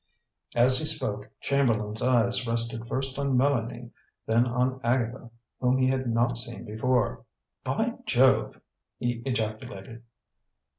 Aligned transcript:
As 0.55 0.79
he 0.79 0.85
spoke, 0.85 1.29
Chamberlain's 1.41 2.01
eyes 2.01 2.47
rested 2.47 2.87
first 2.87 3.19
on 3.19 3.37
Mélanie, 3.37 3.91
then 4.25 4.47
on 4.47 4.81
Agatha, 4.83 5.29
whom 5.59 5.77
he 5.77 5.85
had 5.85 6.07
not 6.09 6.39
seen 6.39 6.65
before. 6.65 7.23
"By 7.63 7.97
Jove!" 8.07 8.59
he 8.97 9.21
ejaculated. 9.27 10.01